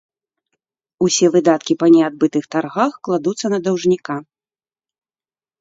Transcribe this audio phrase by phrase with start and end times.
[1.07, 4.17] Усе выдаткі па неадбытых таргах кладуцца на даўжніка.